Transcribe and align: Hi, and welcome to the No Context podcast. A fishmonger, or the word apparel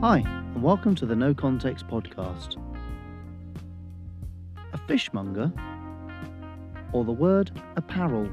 Hi, 0.00 0.20
and 0.20 0.62
welcome 0.62 0.94
to 0.94 1.04
the 1.04 1.14
No 1.14 1.34
Context 1.34 1.86
podcast. 1.86 2.56
A 4.72 4.78
fishmonger, 4.88 5.52
or 6.94 7.04
the 7.04 7.12
word 7.12 7.50
apparel 7.76 8.26